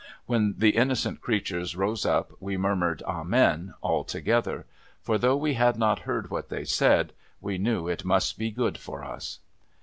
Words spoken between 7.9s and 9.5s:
must be good for us.